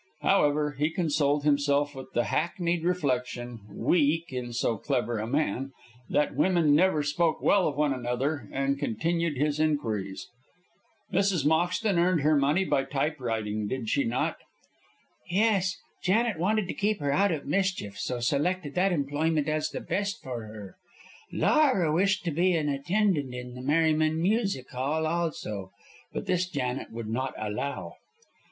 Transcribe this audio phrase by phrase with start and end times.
[0.21, 5.73] However, he consoled himself with the hackneyed reflection, weak in so clever a man,
[6.09, 10.27] that women never spoke well of one another, and continued his inquiries.
[11.13, 11.45] "Mrs.
[11.45, 14.37] Moxton earned her money by typewriting, did she not?"
[15.29, 15.77] "Yes.
[16.01, 20.23] Janet wanted to keep her out of mischief, so selected that employment as the best
[20.23, 20.77] for her.
[21.31, 25.69] Laura wished to be an attendant in the Merryman Music Hall, also,
[26.11, 27.97] but this Janet would not allow."